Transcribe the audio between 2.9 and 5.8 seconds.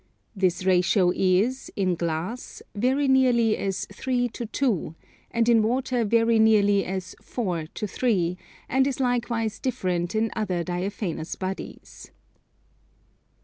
nearly as 3 to 2; and in